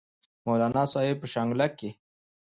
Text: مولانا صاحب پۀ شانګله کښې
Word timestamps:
مولانا 0.45 0.83
صاحب 0.93 1.17
پۀ 1.21 1.27
شانګله 1.33 1.67
کښې 1.77 1.89